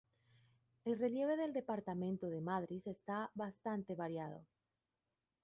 El 0.83 0.97
relieve 0.97 1.37
del 1.37 1.53
Departamento 1.53 2.27
de 2.27 2.41
Madriz 2.41 2.87
es 2.87 3.03
bastante 3.35 3.93
variado. 3.93 4.43